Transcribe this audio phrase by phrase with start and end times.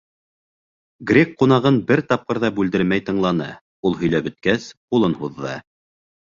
[1.11, 3.53] Грек ҡунағын бер тапҡыр ҙа бүлдермәй тыңланы,
[3.91, 5.57] ул һөйләп бөткәс, ҡулын һуҙҙы: